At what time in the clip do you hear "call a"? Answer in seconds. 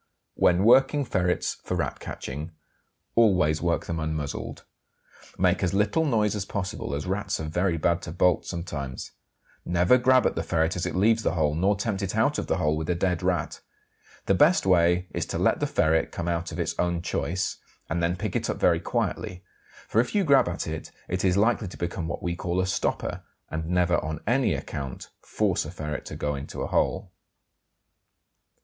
22.35-22.65